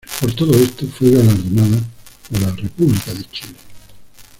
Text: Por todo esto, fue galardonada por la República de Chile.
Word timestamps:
Por 0.19 0.33
todo 0.33 0.55
esto, 0.55 0.87
fue 0.97 1.11
galardonada 1.11 1.77
por 2.27 2.41
la 2.41 2.49
República 2.55 3.13
de 3.13 3.23
Chile. 3.29 3.53